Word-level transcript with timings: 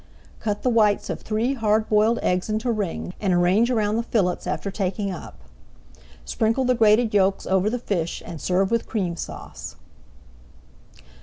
Cut 0.39 0.63
the 0.63 0.69
whites 0.71 1.11
of 1.11 1.21
three 1.21 1.53
hard 1.53 1.87
boiled 1.87 2.17
eggs 2.23 2.49
into 2.49 2.71
rings, 2.71 3.13
and 3.21 3.31
arrange 3.35 3.69
around 3.69 3.97
the 3.97 4.01
fillets 4.01 4.47
after 4.47 4.71
taking 4.71 5.11
up. 5.11 5.37
Sprinkle 6.25 6.65
the 6.65 6.73
grated 6.73 7.13
yolks 7.13 7.45
over 7.45 7.69
the 7.69 7.77
fish 7.77 8.23
and 8.25 8.41
serve 8.41 8.71
with 8.71 8.87
Cream 8.87 9.15
Sauce. 9.15 9.75